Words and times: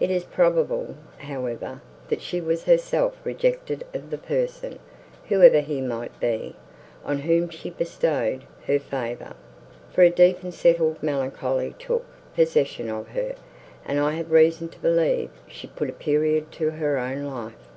It 0.00 0.10
is 0.10 0.24
probable, 0.24 0.96
however, 1.18 1.82
that 2.08 2.20
she 2.20 2.40
was 2.40 2.64
herself 2.64 3.16
rejected 3.22 3.84
of 3.94 4.10
the 4.10 4.18
person, 4.18 4.80
whoever 5.28 5.60
he 5.60 5.80
might 5.80 6.18
be, 6.18 6.56
on 7.04 7.18
whom 7.20 7.48
she 7.48 7.70
bestowed 7.70 8.42
her 8.66 8.80
favour, 8.80 9.34
for 9.92 10.02
a 10.02 10.10
deep 10.10 10.42
and 10.42 10.52
settled 10.52 11.00
melancholy 11.00 11.76
took 11.78 12.04
possession 12.34 12.90
of 12.90 13.06
her; 13.10 13.36
and 13.86 14.00
I 14.00 14.14
have 14.14 14.32
reason 14.32 14.68
to 14.68 14.80
believe 14.80 15.30
she 15.46 15.68
put 15.68 15.88
a 15.88 15.92
period 15.92 16.50
to 16.58 16.70
her 16.70 16.98
own 16.98 17.22
life. 17.24 17.68